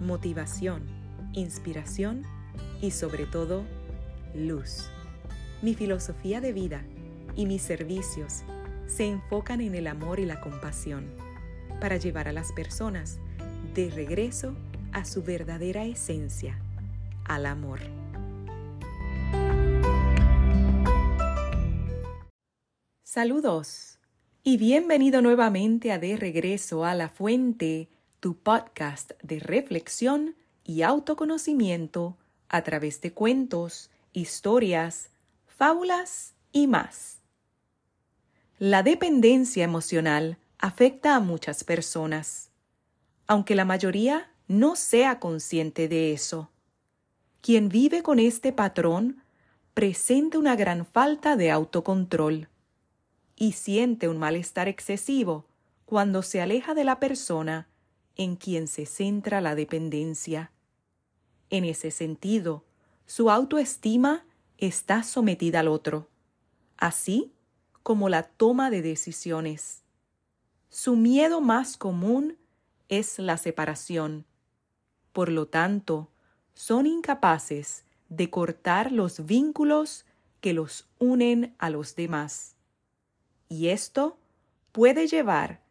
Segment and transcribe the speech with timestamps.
[0.00, 0.82] motivación,
[1.32, 2.22] inspiración
[2.80, 3.64] y sobre todo
[4.34, 4.90] luz.
[5.62, 6.82] Mi filosofía de vida
[7.36, 8.42] y mis servicios
[8.86, 11.06] se enfocan en el amor y la compasión
[11.80, 13.18] para llevar a las personas
[13.74, 14.54] de regreso
[14.92, 16.58] a su verdadera esencia,
[17.24, 17.80] al amor.
[23.02, 23.98] Saludos
[24.42, 27.88] y bienvenido nuevamente a De Regreso a la Fuente,
[28.24, 32.16] tu podcast de reflexión y autoconocimiento
[32.48, 35.10] a través de cuentos, historias,
[35.46, 37.18] fábulas y más.
[38.58, 42.48] La dependencia emocional afecta a muchas personas,
[43.26, 46.50] aunque la mayoría no sea consciente de eso.
[47.42, 49.22] Quien vive con este patrón
[49.74, 52.48] presenta una gran falta de autocontrol
[53.36, 55.44] y siente un malestar excesivo
[55.84, 57.68] cuando se aleja de la persona
[58.16, 60.52] en quien se centra la dependencia.
[61.50, 62.64] En ese sentido,
[63.06, 64.24] su autoestima
[64.58, 66.08] está sometida al otro,
[66.76, 67.32] así
[67.82, 69.82] como la toma de decisiones.
[70.68, 72.38] Su miedo más común
[72.88, 74.26] es la separación.
[75.12, 76.10] Por lo tanto,
[76.54, 80.06] son incapaces de cortar los vínculos
[80.40, 82.54] que los unen a los demás
[83.54, 84.18] y esto
[84.72, 85.62] puede llevar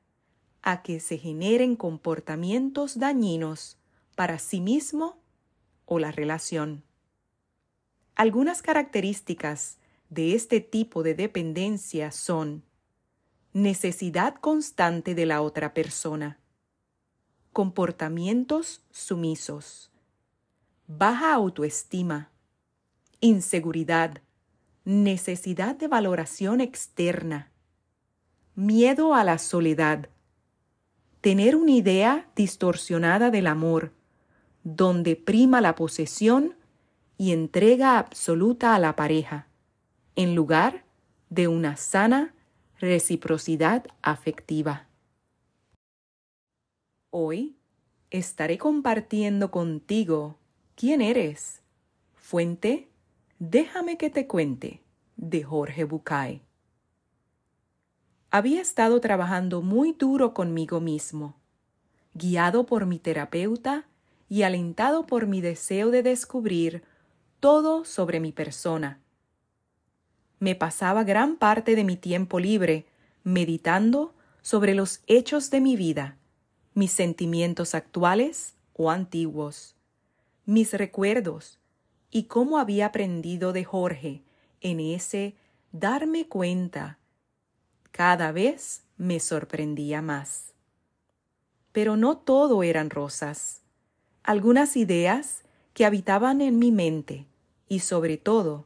[0.63, 3.77] a que se generen comportamientos dañinos
[4.15, 5.17] para sí mismo
[5.85, 6.83] o la relación.
[8.15, 9.77] Algunas características
[10.09, 12.63] de este tipo de dependencia son
[13.51, 16.39] necesidad constante de la otra persona,
[17.51, 19.91] comportamientos sumisos,
[20.87, 22.31] baja autoestima,
[23.19, 24.21] inseguridad,
[24.85, 27.51] necesidad de valoración externa,
[28.55, 30.09] miedo a la soledad,
[31.23, 33.93] tener una idea distorsionada del amor,
[34.65, 36.57] donde prima la posesión
[37.17, 39.47] y entrega absoluta a la pareja,
[40.17, 40.83] en lugar
[41.29, 42.35] de una sana
[42.77, 44.89] reciprocidad afectiva.
[47.09, 47.55] Hoy
[48.09, 50.37] estaré compartiendo contigo
[50.75, 51.61] quién eres.
[52.15, 52.89] Fuente,
[53.39, 54.81] déjame que te cuente,
[55.15, 56.41] de Jorge Bucay.
[58.35, 61.35] Había estado trabajando muy duro conmigo mismo,
[62.15, 63.85] guiado por mi terapeuta
[64.27, 66.81] y alentado por mi deseo de descubrir
[67.39, 68.99] todo sobre mi persona.
[70.39, 72.87] Me pasaba gran parte de mi tiempo libre
[73.23, 76.17] meditando sobre los hechos de mi vida,
[76.73, 79.75] mis sentimientos actuales o antiguos,
[80.47, 81.59] mis recuerdos
[82.09, 84.23] y cómo había aprendido de Jorge
[84.59, 85.35] en ese
[85.71, 86.97] darme cuenta
[87.93, 90.55] cada vez me sorprendía más.
[91.71, 93.61] Pero no todo eran rosas.
[94.23, 95.43] Algunas ideas
[95.75, 97.27] que habitaban en mi mente
[97.69, 98.65] y sobre todo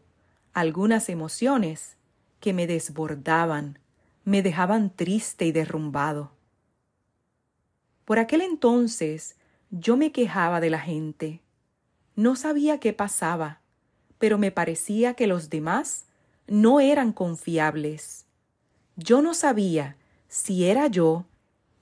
[0.54, 1.98] algunas emociones
[2.40, 3.80] que me desbordaban,
[4.24, 6.32] me dejaban triste y derrumbado.
[8.06, 9.36] Por aquel entonces
[9.72, 11.42] yo me quejaba de la gente.
[12.16, 13.60] No sabía qué pasaba,
[14.20, 16.06] pero me parecía que los demás
[16.48, 18.27] no eran confiables
[18.98, 19.96] yo no sabía
[20.28, 21.26] si era yo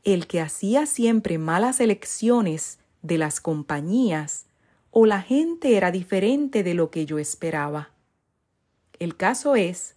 [0.04, 4.46] el que hacía siempre malas elecciones de las compañías
[4.92, 7.92] o la gente era diferente de lo que yo esperaba.
[9.00, 9.96] El caso es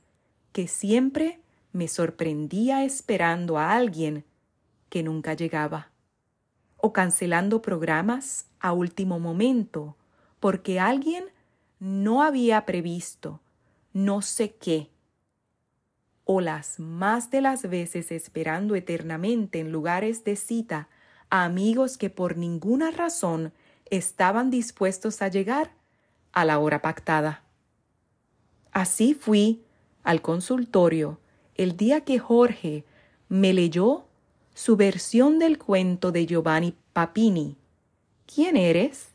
[0.52, 1.40] que siempre
[1.72, 4.24] me sorprendía esperando a alguien
[4.88, 5.90] que nunca llegaba,
[6.76, 9.96] o cancelando programas a último momento
[10.40, 11.24] porque alguien
[11.80, 13.40] no había previsto
[13.92, 14.88] no sé qué
[16.30, 20.90] o las más de las veces esperando eternamente en lugares de cita
[21.30, 23.54] a amigos que por ninguna razón
[23.86, 25.72] estaban dispuestos a llegar
[26.32, 27.44] a la hora pactada.
[28.72, 29.64] Así fui
[30.02, 31.18] al consultorio
[31.54, 32.84] el día que Jorge
[33.30, 34.04] me leyó
[34.52, 37.56] su versión del cuento de Giovanni Papini.
[38.26, 39.08] ¿Quién eres?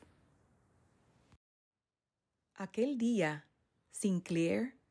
[2.56, 3.46] Aquel día,
[3.92, 4.83] Sinclair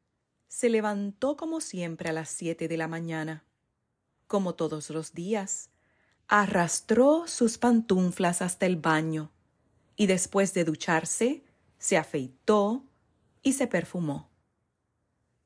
[0.52, 3.42] se levantó como siempre a las siete de la mañana.
[4.26, 5.70] Como todos los días,
[6.28, 9.32] arrastró sus pantuflas hasta el baño,
[9.96, 11.42] y después de ducharse,
[11.78, 12.84] se afeitó
[13.42, 14.28] y se perfumó.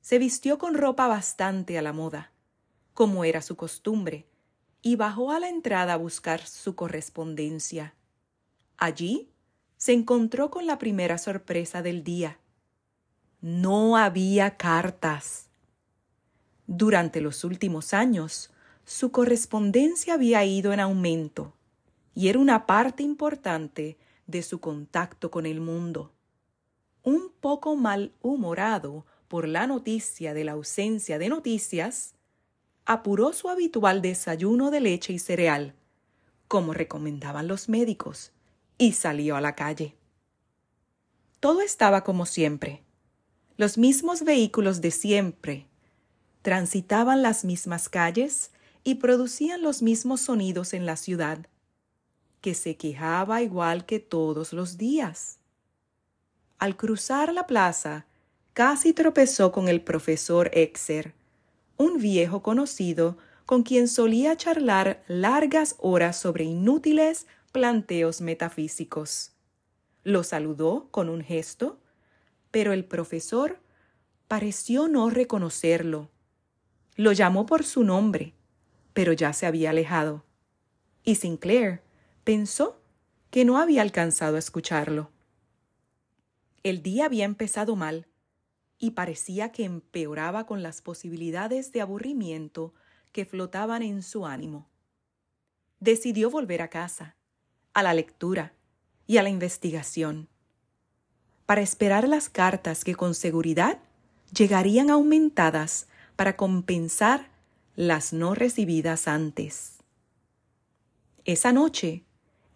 [0.01, 2.33] Se vistió con ropa bastante a la moda,
[2.93, 4.27] como era su costumbre,
[4.83, 7.95] y bajó a la entrada a buscar su correspondencia.
[8.77, 9.31] Allí
[9.77, 12.41] se encontró con la primera sorpresa del día.
[13.41, 15.49] No había cartas.
[16.67, 18.51] Durante los últimos años,
[18.85, 21.53] su correspondencia había ido en aumento
[22.15, 26.13] y era una parte importante de su contacto con el mundo.
[27.03, 32.15] Un poco malhumorado por la noticia de la ausencia de noticias,
[32.87, 35.75] apuró su habitual desayuno de leche y cereal,
[36.49, 38.33] como recomendaban los médicos,
[38.79, 39.95] y salió a la calle.
[41.41, 42.86] Todo estaba como siempre.
[43.57, 45.67] Los mismos vehículos de siempre
[46.43, 48.51] transitaban las mismas calles
[48.85, 51.47] y producían los mismos sonidos en la ciudad,
[52.41, 55.39] que se quejaba igual que todos los días.
[56.59, 58.07] Al cruzar la plaza,
[58.53, 61.15] casi tropezó con el profesor Exer,
[61.77, 63.17] un viejo conocido
[63.47, 69.33] con quien solía charlar largas horas sobre inútiles planteos metafísicos.
[70.05, 71.79] Lo saludó con un gesto,
[72.51, 73.61] pero el profesor
[74.29, 76.11] pareció no reconocerlo.
[76.97, 78.35] Lo llamó por su nombre,
[78.93, 80.25] pero ya se había alejado.
[81.05, 81.83] Y Sinclair
[82.25, 82.81] pensó
[83.31, 85.11] que no había alcanzado a escucharlo.
[86.63, 88.07] El día había empezado mal
[88.79, 92.75] y parecía que empeoraba con las posibilidades de aburrimiento
[93.13, 94.69] que flotaban en su ánimo.
[95.81, 97.17] Decidió volver a casa
[97.73, 98.55] a la lectura
[99.07, 100.29] y a la investigación,
[101.47, 103.79] para esperar las cartas que con seguridad
[104.37, 107.31] llegarían aumentadas para compensar
[107.77, 109.77] las no recibidas antes.
[111.25, 112.05] Esa noche,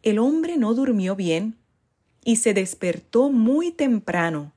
[0.03, 1.57] el hombre no durmió bien
[2.25, 4.53] y se despertó muy temprano.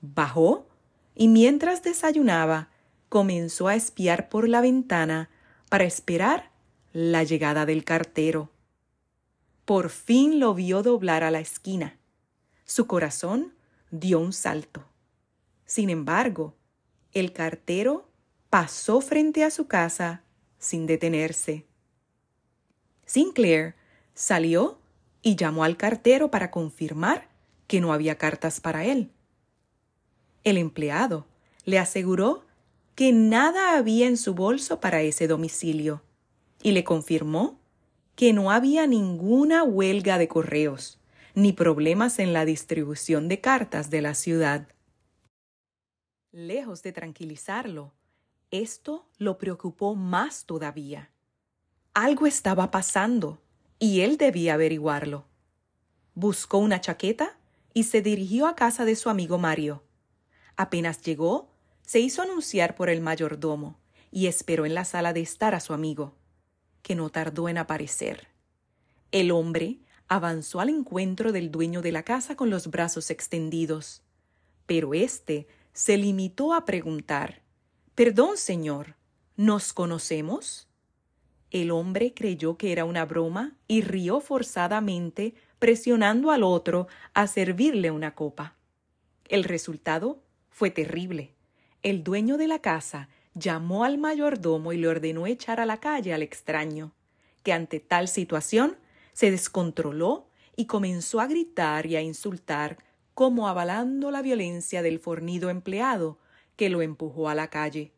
[0.00, 0.66] Bajó
[1.14, 2.68] y mientras desayunaba
[3.08, 5.30] comenzó a espiar por la ventana
[5.68, 6.50] para esperar
[6.92, 8.50] la llegada del cartero.
[9.64, 11.98] Por fin lo vio doblar a la esquina.
[12.64, 13.52] Su corazón
[13.90, 14.84] dio un salto.
[15.66, 16.54] Sin embargo,
[17.12, 18.08] el cartero
[18.50, 20.22] pasó frente a su casa
[20.58, 21.66] sin detenerse.
[23.04, 23.74] Sinclair
[24.14, 24.78] salió
[25.22, 27.28] y llamó al cartero para confirmar
[27.66, 29.10] que no había cartas para él.
[30.42, 31.26] El empleado
[31.64, 32.44] le aseguró
[32.94, 36.02] que nada había en su bolso para ese domicilio
[36.62, 37.58] y le confirmó
[38.16, 40.98] que no había ninguna huelga de correos
[41.34, 44.68] ni problemas en la distribución de cartas de la ciudad.
[46.30, 47.92] Lejos de tranquilizarlo,
[48.50, 51.10] esto lo preocupó más todavía.
[51.92, 53.42] Algo estaba pasando
[53.78, 55.26] y él debía averiguarlo.
[56.14, 57.36] Buscó una chaqueta
[57.72, 59.82] y se dirigió a casa de su amigo Mario.
[60.56, 61.50] Apenas llegó,
[61.82, 63.80] se hizo anunciar por el mayordomo
[64.12, 66.14] y esperó en la sala de estar a su amigo
[66.82, 68.28] que no tardó en aparecer.
[69.10, 74.02] El hombre avanzó al encuentro del dueño de la casa con los brazos extendidos,
[74.66, 77.42] pero éste se limitó a preguntar
[77.94, 78.96] Perdón, señor,
[79.36, 80.66] ¿nos conocemos?
[81.52, 87.92] El hombre creyó que era una broma y rió forzadamente, presionando al otro a servirle
[87.92, 88.56] una copa.
[89.28, 91.34] El resultado fue terrible.
[91.84, 96.12] El dueño de la casa llamó al mayordomo y le ordenó echar a la calle
[96.12, 96.92] al extraño,
[97.44, 98.76] que ante tal situación
[99.14, 102.76] se descontroló y comenzó a gritar y a insultar,
[103.14, 106.18] como avalando la violencia del fornido empleado
[106.56, 107.92] que lo empujó a la calle.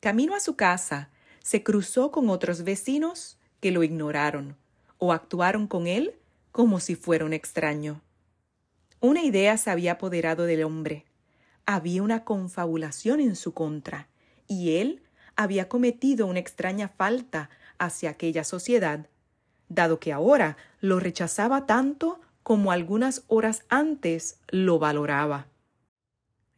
[0.00, 1.10] Camino a su casa,
[1.42, 4.56] se cruzó con otros vecinos que lo ignoraron
[4.98, 6.14] o actuaron con él
[6.52, 8.02] como si fuera un extraño.
[9.00, 11.06] Una idea se había apoderado del hombre.
[11.64, 14.08] Había una confabulación en su contra
[14.46, 15.02] y él
[15.36, 19.08] había cometido una extraña falta hacia aquella sociedad,
[19.70, 25.46] dado que ahora lo rechazaba tanto como algunas horas antes lo valoraba.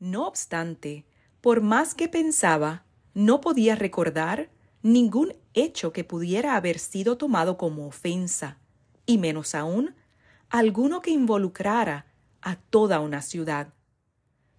[0.00, 1.04] No obstante,
[1.40, 4.50] por más que pensaba, no podía recordar
[4.83, 8.59] ningún hecho que pudiera haber sido tomado como ofensa,
[9.07, 9.95] y menos aún
[10.49, 12.07] alguno que involucrara
[12.40, 13.69] a toda una ciudad.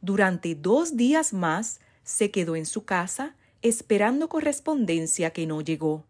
[0.02, 6.06] Durante dos días más se quedó en su casa esperando correspondencia que no llegó,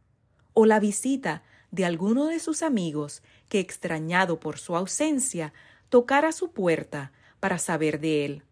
[0.53, 5.53] o la visita de alguno de sus amigos que, extrañado por su ausencia,
[5.89, 8.43] tocara su puerta para saber de él.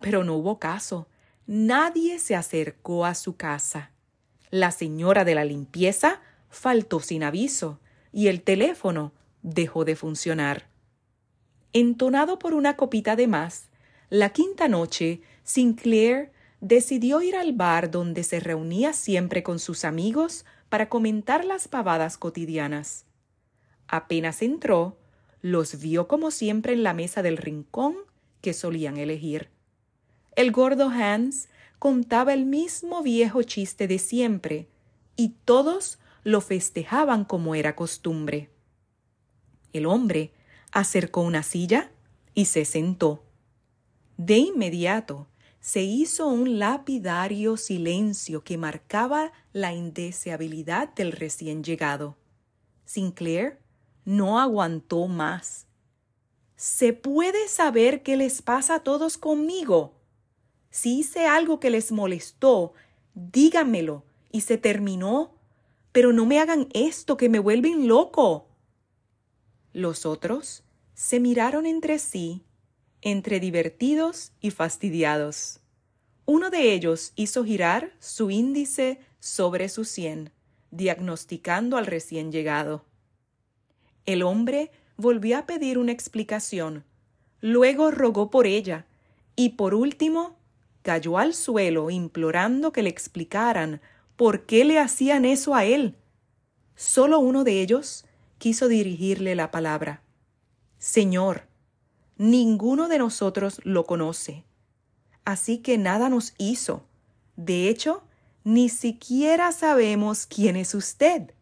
[0.00, 1.06] Pero no hubo caso.
[1.46, 3.92] Nadie se acercó a su casa.
[4.50, 7.78] La señora de la limpieza faltó sin aviso
[8.10, 9.12] y el teléfono
[9.42, 10.66] dejó de funcionar.
[11.72, 13.68] Entonado por una copita de más,
[14.10, 20.44] la quinta noche, Sinclair decidió ir al bar donde se reunía siempre con sus amigos
[20.68, 23.04] para comentar las pavadas cotidianas.
[23.86, 24.98] Apenas entró,
[25.40, 27.96] los vio como siempre en la mesa del rincón
[28.40, 29.50] que solían elegir.
[30.36, 31.48] El gordo Hans
[31.78, 34.68] contaba el mismo viejo chiste de siempre,
[35.16, 38.50] y todos lo festejaban como era costumbre.
[39.72, 40.32] El hombre
[40.72, 41.90] acercó una silla
[42.34, 43.24] y se sentó.
[44.16, 45.28] De inmediato
[45.68, 52.16] se hizo un lapidario silencio que marcaba la indeseabilidad del recién llegado.
[52.86, 53.58] Sinclair
[54.06, 55.66] no aguantó más.
[56.56, 59.92] ¿Se puede saber qué les pasa a todos conmigo?
[60.70, 62.72] Si hice algo que les molestó,
[63.12, 65.34] díganmelo y se terminó.
[65.92, 68.48] Pero no me hagan esto que me vuelven loco.
[69.74, 72.46] Los otros se miraron entre sí,
[73.02, 75.60] entre divertidos y fastidiados.
[76.26, 80.30] Uno de ellos hizo girar su índice sobre su sien,
[80.70, 82.84] diagnosticando al recién llegado.
[84.04, 86.84] El hombre volvió a pedir una explicación,
[87.40, 88.86] luego rogó por ella
[89.36, 90.36] y por último
[90.82, 93.80] cayó al suelo implorando que le explicaran
[94.16, 95.96] por qué le hacían eso a él.
[96.74, 98.04] Solo uno de ellos
[98.38, 100.02] quiso dirigirle la palabra.
[100.78, 101.47] Señor,
[102.18, 104.44] ninguno de nosotros lo conoce,
[105.24, 106.84] así que nada nos hizo.
[107.36, 108.02] De hecho,
[108.44, 111.32] ni siquiera sabemos quién es usted.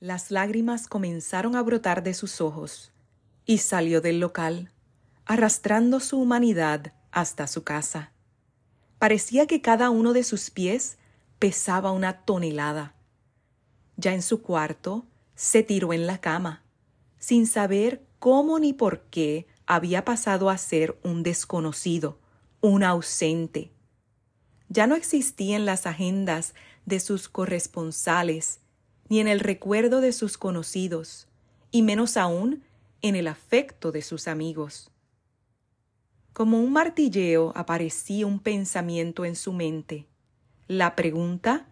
[0.00, 2.90] Las lágrimas comenzaron a brotar de sus ojos
[3.46, 4.72] y salió del local,
[5.24, 8.10] arrastrando su humanidad hasta su casa.
[8.98, 10.98] Parecía que cada uno de sus pies
[11.38, 12.94] pesaba una tonelada.
[13.96, 16.62] Ya en su cuarto, se tiró en la cama,
[17.18, 22.20] sin saber cómo ni por qué había pasado a ser un desconocido,
[22.60, 23.72] un ausente.
[24.68, 26.54] Ya no existía en las agendas
[26.86, 28.60] de sus corresponsales,
[29.08, 31.26] ni en el recuerdo de sus conocidos,
[31.72, 32.62] y menos aún
[33.00, 34.92] en el afecto de sus amigos.
[36.32, 40.06] Como un martilleo aparecía un pensamiento en su mente,
[40.68, 41.66] la pregunta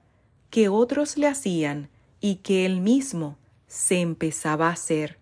[0.51, 1.91] que otros le hacían
[2.21, 3.39] y que él mismo
[3.69, 5.20] se empezaba a hacer.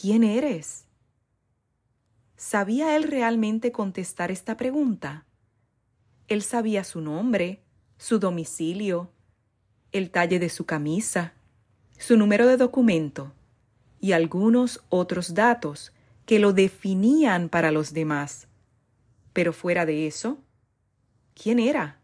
[0.00, 0.84] ¿Quién eres?
[2.36, 5.26] ¿Sabía él realmente contestar esta pregunta?
[6.28, 7.64] Él sabía su nombre,
[7.96, 9.10] su domicilio,
[9.90, 11.32] el talle de su camisa,
[11.98, 13.32] su número de documento
[13.98, 15.92] y algunos otros datos
[16.26, 18.46] que lo definían para los demás.
[19.32, 20.38] Pero fuera de eso,
[21.34, 21.98] ¿quién era?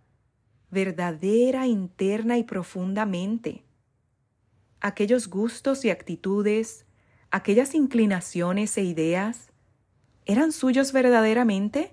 [0.72, 3.62] Verdadera, interna y profundamente.
[4.80, 6.86] Aquellos gustos y actitudes,
[7.34, 9.50] aquellas inclinaciones e ideas,
[10.24, 11.92] ¿eran suyos verdaderamente?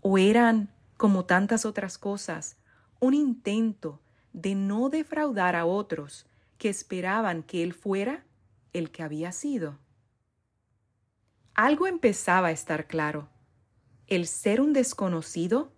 [0.00, 2.56] ¿O eran, como tantas otras cosas,
[2.98, 4.00] un intento
[4.32, 8.24] de no defraudar a otros que esperaban que él fuera
[8.72, 9.78] el que había sido?
[11.52, 13.28] Algo empezaba a estar claro.
[14.06, 15.74] El ser un desconocido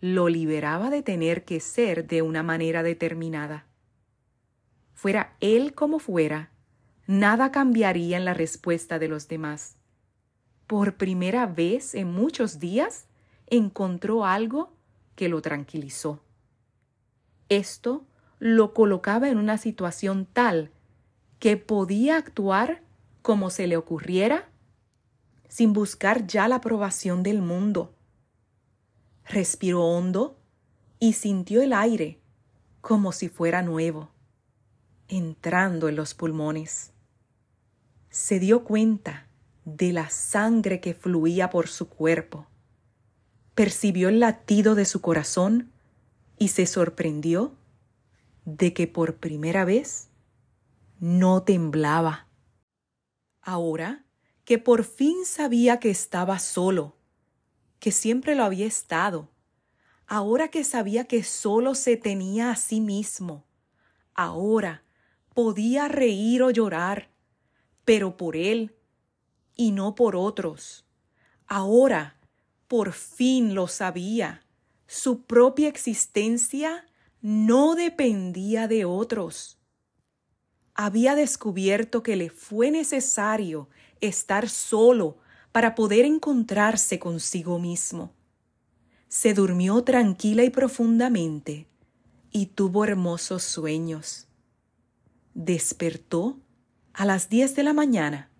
[0.00, 3.68] lo liberaba de tener que ser de una manera determinada.
[4.92, 6.50] Fuera él como fuera,
[7.06, 9.76] nada cambiaría en la respuesta de los demás.
[10.66, 13.06] Por primera vez en muchos días
[13.46, 14.72] encontró algo
[15.14, 16.20] que lo tranquilizó.
[17.48, 18.06] Esto
[18.38, 20.70] lo colocaba en una situación tal
[21.38, 22.82] que podía actuar
[23.22, 24.48] como se le ocurriera
[25.48, 27.94] sin buscar ya la aprobación del mundo.
[29.26, 30.38] Respiró hondo
[30.98, 32.18] y sintió el aire
[32.80, 34.10] como si fuera nuevo,
[35.08, 36.93] entrando en los pulmones.
[38.14, 39.26] Se dio cuenta
[39.64, 42.46] de la sangre que fluía por su cuerpo.
[43.56, 45.72] Percibió el latido de su corazón
[46.38, 47.56] y se sorprendió
[48.44, 50.10] de que por primera vez
[51.00, 52.28] no temblaba.
[53.42, 54.04] Ahora
[54.44, 56.94] que por fin sabía que estaba solo,
[57.80, 59.28] que siempre lo había estado,
[60.06, 63.44] ahora que sabía que solo se tenía a sí mismo,
[64.14, 64.84] ahora
[65.34, 67.12] podía reír o llorar,
[67.84, 68.74] pero por él
[69.56, 70.84] y no por otros.
[71.46, 72.18] Ahora,
[72.68, 74.44] por fin lo sabía,
[74.86, 76.86] su propia existencia
[77.20, 79.58] no dependía de otros.
[80.74, 83.68] Había descubierto que le fue necesario
[84.00, 85.18] estar solo
[85.52, 88.12] para poder encontrarse consigo mismo.
[89.08, 91.68] Se durmió tranquila y profundamente
[92.32, 94.26] y tuvo hermosos sueños.
[95.34, 96.40] Despertó
[96.94, 98.30] a las diez de la mañana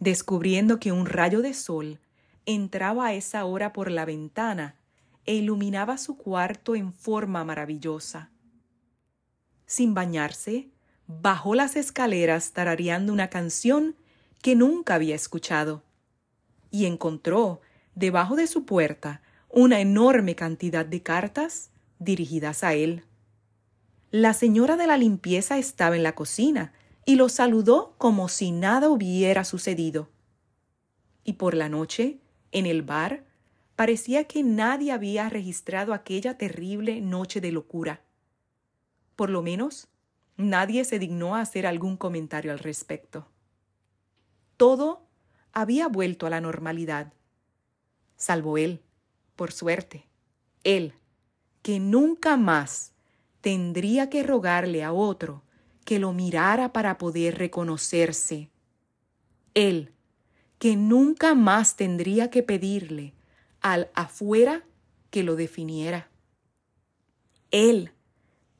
[0.00, 2.00] descubriendo que un rayo de sol
[2.46, 4.74] entraba a esa hora por la ventana
[5.26, 8.30] e iluminaba su cuarto en forma maravillosa.
[9.66, 10.70] Sin bañarse,
[11.06, 13.94] bajó las escaleras tarareando una canción
[14.42, 15.82] que nunca había escuchado,
[16.70, 17.60] y encontró,
[17.94, 19.20] debajo de su puerta,
[19.50, 23.04] una enorme cantidad de cartas dirigidas a él.
[24.10, 26.72] La señora de la limpieza estaba en la cocina
[27.10, 30.08] y lo saludó como si nada hubiera sucedido.
[31.24, 32.20] Y por la noche,
[32.52, 33.24] en el bar,
[33.74, 38.04] parecía que nadie había registrado aquella terrible noche de locura.
[39.16, 39.88] Por lo menos,
[40.36, 43.26] nadie se dignó a hacer algún comentario al respecto.
[44.56, 45.04] Todo
[45.52, 47.12] había vuelto a la normalidad,
[48.14, 48.82] salvo él,
[49.34, 50.06] por suerte,
[50.62, 50.94] él,
[51.62, 52.92] que nunca más
[53.40, 55.42] tendría que rogarle a otro
[55.90, 58.48] que lo mirara para poder reconocerse.
[59.54, 59.92] Él,
[60.60, 63.12] que nunca más tendría que pedirle
[63.60, 64.64] al afuera
[65.10, 66.08] que lo definiera.
[67.50, 67.90] Él,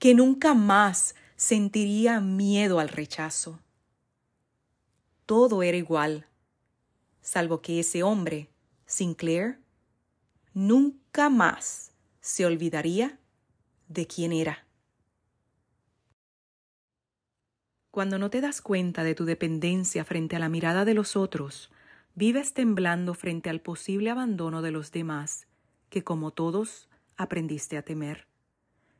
[0.01, 3.61] que nunca más sentiría miedo al rechazo.
[5.25, 6.27] Todo era igual,
[7.21, 8.51] salvo que ese hombre,
[8.87, 9.61] Sinclair,
[10.53, 13.21] nunca más se olvidaría
[13.87, 14.67] de quién era.
[17.91, 21.73] Cuando no te das cuenta de tu dependencia frente a la mirada de los otros,
[22.15, 25.49] vives temblando frente al posible abandono de los demás,
[25.89, 28.29] que como todos aprendiste a temer.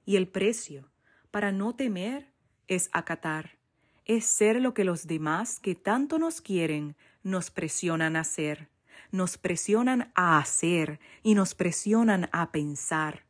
[0.05, 0.91] Y el precio
[1.31, 2.33] para no temer
[2.67, 3.59] es acatar,
[4.07, 8.71] es ser lo que los demás que tanto nos quieren nos presionan a ser,
[9.13, 13.25] nos presionan a hacer y nos presionan a pensar.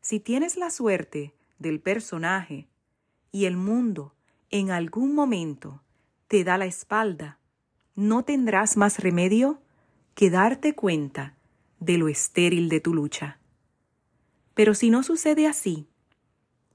[0.00, 2.68] Si tienes la suerte del personaje
[3.32, 4.15] y el mundo
[4.58, 5.82] en algún momento
[6.28, 7.38] te da la espalda,
[7.94, 9.60] no tendrás más remedio
[10.14, 11.36] que darte cuenta
[11.78, 13.38] de lo estéril de tu lucha.
[14.54, 15.88] Pero si no sucede así,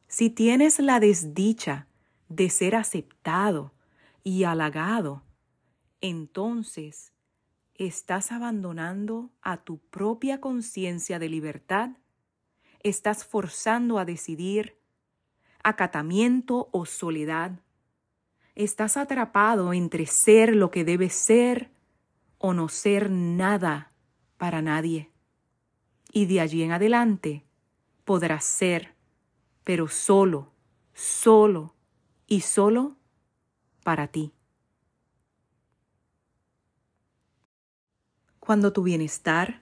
[0.07, 1.87] si tienes la desdicha
[2.29, 3.73] de ser aceptado
[4.23, 5.23] y halagado,
[6.01, 7.13] entonces
[7.73, 11.91] estás abandonando a tu propia conciencia de libertad,
[12.83, 14.77] estás forzando a decidir
[15.63, 17.59] acatamiento o soledad.
[18.55, 21.71] Estás atrapado entre ser lo que debes ser
[22.37, 23.91] o no ser nada
[24.37, 25.09] para nadie.
[26.11, 27.45] Y de allí en adelante
[28.03, 28.93] podrás ser,
[29.63, 30.51] pero solo,
[30.93, 31.73] solo
[32.27, 32.97] y solo
[33.83, 34.33] para ti.
[38.39, 39.61] Cuando tu bienestar,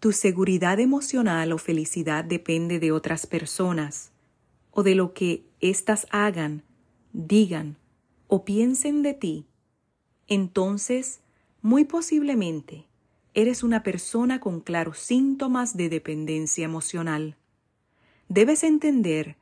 [0.00, 4.10] tu seguridad emocional o felicidad depende de otras personas,
[4.72, 6.62] o de lo que éstas hagan,
[7.12, 7.76] digan
[8.28, 9.46] o piensen de ti,
[10.28, 11.20] entonces,
[11.62, 12.86] muy posiblemente,
[13.34, 17.36] eres una persona con claros síntomas de dependencia emocional.
[18.28, 19.36] Debes entender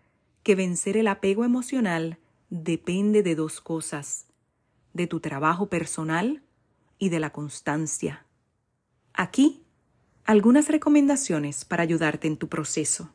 [0.45, 2.19] que vencer el apego emocional
[2.51, 4.27] depende de dos cosas,
[4.95, 6.43] de tu trabajo personal
[6.99, 8.25] y de la constancia.
[9.13, 9.63] Aquí,
[10.25, 13.11] algunas recomendaciones para ayudarte en tu proceso.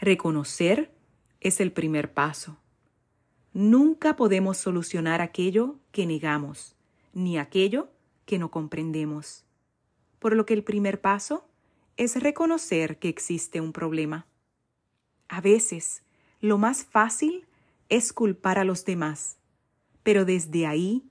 [0.00, 0.92] Reconocer
[1.40, 2.58] es el primer paso.
[3.58, 6.76] Nunca podemos solucionar aquello que negamos,
[7.14, 7.88] ni aquello
[8.26, 9.46] que no comprendemos.
[10.18, 11.48] Por lo que el primer paso
[11.96, 14.26] es reconocer que existe un problema.
[15.28, 16.02] A veces,
[16.42, 17.46] lo más fácil
[17.88, 19.38] es culpar a los demás,
[20.02, 21.04] pero desde ahí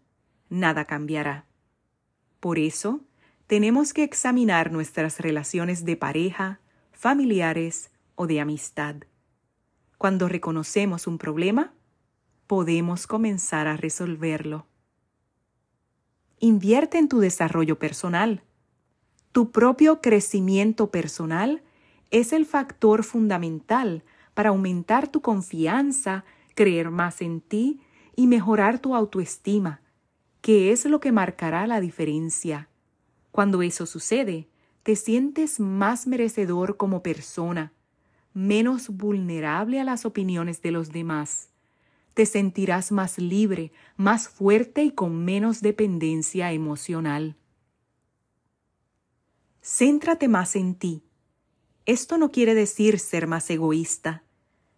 [0.47, 1.47] nada cambiará.
[2.39, 3.01] Por eso,
[3.47, 6.59] tenemos que examinar nuestras relaciones de pareja,
[6.91, 8.97] familiares, o de amistad.
[9.97, 11.73] Cuando reconocemos un problema,
[12.47, 14.65] podemos comenzar a resolverlo.
[16.39, 18.43] Invierte en tu desarrollo personal.
[19.31, 21.63] Tu propio crecimiento personal
[22.11, 24.03] es el factor fundamental
[24.33, 27.81] para aumentar tu confianza, creer más en ti
[28.15, 29.81] y mejorar tu autoestima,
[30.41, 32.69] que es lo que marcará la diferencia.
[33.31, 34.47] Cuando eso sucede,
[34.83, 37.73] te sientes más merecedor como persona,
[38.33, 41.49] menos vulnerable a las opiniones de los demás.
[42.15, 47.35] Te sentirás más libre, más fuerte y con menos dependencia emocional.
[49.61, 51.03] Céntrate más en ti.
[51.85, 54.23] Esto no quiere decir ser más egoísta,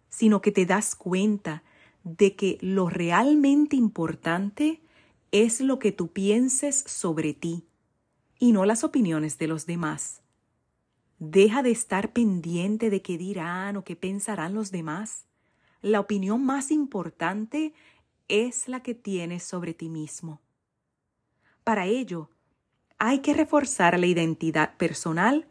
[0.08, 1.62] sino que te das cuenta
[2.02, 4.82] de que lo realmente importante
[5.30, 7.68] es lo que tú pienses sobre ti
[8.36, 10.22] y no las opiniones de los demás.
[11.20, 15.27] Deja de estar pendiente de qué dirán o qué pensarán los demás.
[15.80, 17.72] La opinión más importante
[18.28, 20.40] es la que tienes sobre ti mismo.
[21.64, 22.30] Para ello,
[22.98, 25.46] hay que reforzar la identidad personal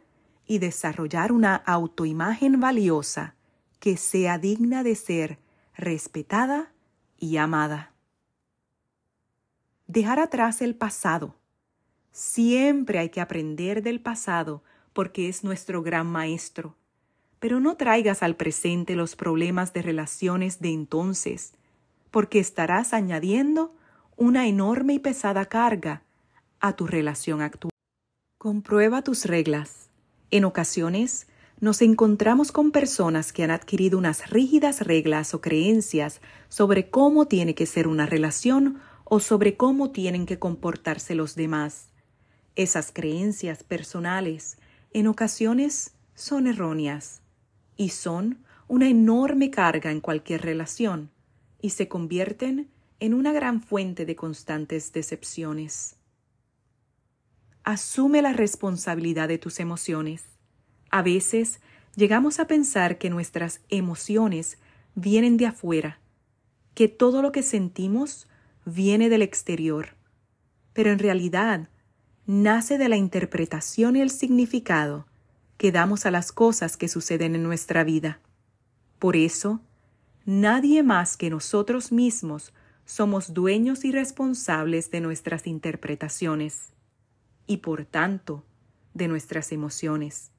[0.46, 3.34] y desarrollar una autoimagen valiosa
[3.80, 5.38] que sea digna de ser
[5.76, 6.72] respetada
[7.18, 7.92] y amada.
[9.86, 11.36] Dejar atrás el pasado.
[12.10, 14.62] Siempre hay que aprender del pasado
[14.92, 16.76] porque es nuestro gran maestro.
[17.40, 21.52] Pero no traigas al presente los problemas de relaciones de entonces,
[22.10, 23.74] porque estarás añadiendo
[24.16, 26.02] una enorme y pesada carga
[26.60, 27.70] a tu relación actual.
[28.38, 29.90] Comprueba tus reglas.
[30.30, 31.28] En ocasiones,
[31.60, 37.54] nos encontramos con personas que han adquirido unas rígidas reglas o creencias sobre cómo tiene
[37.54, 41.88] que ser una relación o sobre cómo tienen que comportarse los demás.
[42.56, 44.58] Esas creencias personales
[44.92, 47.22] en ocasiones son erróneas
[47.78, 51.10] y son una enorme carga en cualquier relación
[51.62, 52.68] y se convierten
[53.00, 55.96] en una gran fuente de constantes decepciones.
[57.64, 60.24] Asume la responsabilidad de tus emociones.
[60.90, 61.60] A veces
[61.94, 64.58] llegamos a pensar que nuestras emociones
[64.94, 66.00] vienen de afuera,
[66.74, 68.26] que todo lo que sentimos
[68.64, 69.96] viene del exterior,
[70.72, 71.68] pero en realidad
[72.26, 75.06] nace de la interpretación y el significado
[75.58, 78.20] que damos a las cosas que suceden en nuestra vida.
[78.98, 79.60] Por eso,
[80.24, 82.54] nadie más que nosotros mismos
[82.86, 86.72] somos dueños y responsables de nuestras interpretaciones
[87.46, 88.44] y por tanto
[88.94, 90.30] de nuestras emociones.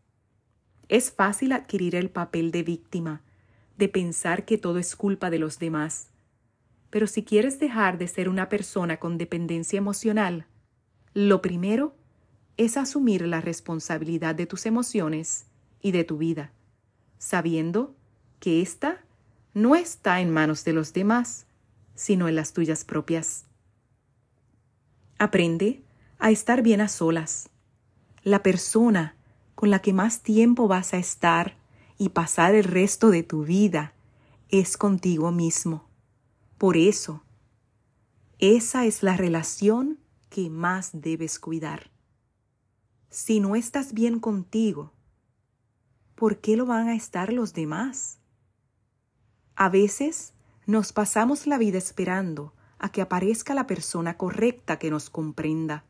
[0.87, 3.21] Es fácil adquirir el papel de víctima,
[3.77, 6.09] de pensar que todo es culpa de los demás.
[6.89, 10.47] Pero si quieres dejar de ser una persona con dependencia emocional,
[11.13, 11.95] lo primero
[12.59, 15.45] es asumir la responsabilidad de tus emociones
[15.81, 16.51] y de tu vida,
[17.17, 17.95] sabiendo
[18.41, 19.01] que ésta
[19.53, 21.45] no está en manos de los demás,
[21.95, 23.45] sino en las tuyas propias.
[25.19, 25.81] Aprende
[26.19, 27.49] a estar bien a solas.
[28.23, 29.15] La persona
[29.55, 31.55] con la que más tiempo vas a estar
[31.97, 33.93] y pasar el resto de tu vida
[34.49, 35.87] es contigo mismo.
[36.57, 37.23] Por eso,
[38.37, 39.97] esa es la relación
[40.29, 41.89] que más debes cuidar.
[43.09, 44.93] Si no estás bien contigo,
[46.15, 48.19] ¿por qué lo van a estar los demás?
[49.55, 50.33] A veces
[50.67, 55.85] nos pasamos la vida esperando a que aparezca la persona correcta que nos comprenda,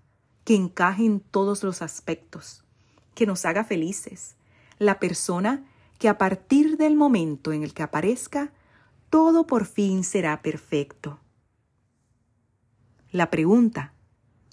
[0.45, 2.63] que encaje en todos los aspectos,
[3.15, 4.37] que nos haga felices,
[4.77, 5.65] la persona
[5.97, 8.53] que a partir del momento en el que aparezca,
[9.09, 11.19] todo por fin será perfecto.
[13.11, 13.93] La pregunta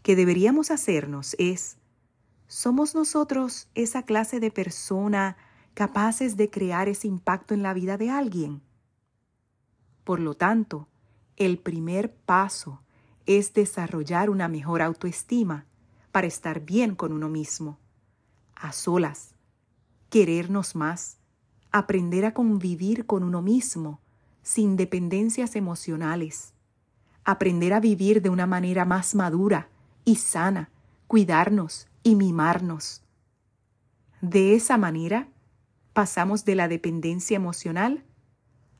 [0.02, 1.78] que deberíamos hacernos es,
[2.48, 5.36] ¿somos nosotros esa clase de persona
[5.74, 8.62] capaces de crear ese impacto en la vida de alguien?
[10.04, 10.88] Por lo tanto,
[11.36, 12.80] el primer paso
[13.26, 15.66] es desarrollar una mejor autoestima
[16.12, 17.78] para estar bien con uno mismo,
[18.54, 19.34] a solas,
[20.08, 21.18] querernos más,
[21.72, 24.00] aprender a convivir con uno mismo
[24.42, 26.54] sin dependencias emocionales,
[27.24, 29.68] aprender a vivir de una manera más madura
[30.04, 30.70] y sana,
[31.06, 33.02] cuidarnos y mimarnos.
[34.20, 35.28] De esa manera,
[35.92, 38.04] pasamos de la dependencia emocional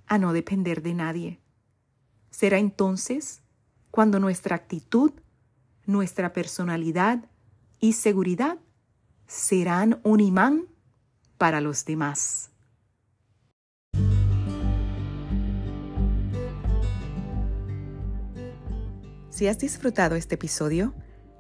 [0.07, 1.41] a no depender de nadie.
[2.31, 3.43] Será entonces
[3.91, 5.13] cuando nuestra actitud,
[5.87, 7.25] nuestra personalidad
[7.81, 8.59] y seguridad
[9.27, 10.67] serán un imán
[11.39, 12.51] para los demás.
[19.31, 20.95] Si has disfrutado este episodio,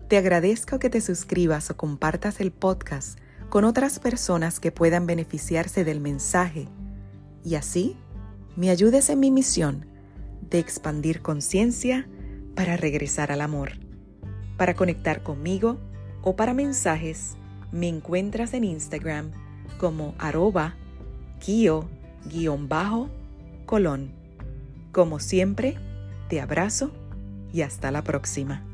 [0.08, 5.84] te agradezco que te suscribas o compartas el podcast con otras personas que puedan beneficiarse
[5.84, 6.68] del mensaje
[7.44, 7.96] y así
[8.56, 9.86] me ayudes en mi misión
[10.48, 12.08] de expandir conciencia
[12.54, 13.72] para regresar al amor.
[14.56, 15.78] Para conectar conmigo
[16.22, 17.36] o para mensajes,
[17.72, 19.30] me encuentras en Instagram
[19.78, 20.74] como arroba
[21.40, 21.86] kio-colón.
[24.92, 25.76] Como siempre,
[26.28, 26.90] te abrazo
[27.52, 28.65] y hasta la próxima.